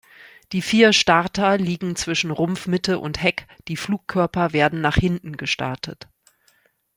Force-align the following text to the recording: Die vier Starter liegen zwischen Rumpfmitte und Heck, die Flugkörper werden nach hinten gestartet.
Die 0.51 0.63
vier 0.63 0.93
Starter 0.93 1.59
liegen 1.59 1.95
zwischen 1.95 2.31
Rumpfmitte 2.31 2.97
und 2.97 3.21
Heck, 3.21 3.45
die 3.67 3.77
Flugkörper 3.77 4.51
werden 4.51 4.81
nach 4.81 4.95
hinten 4.95 5.37
gestartet. 5.37 6.07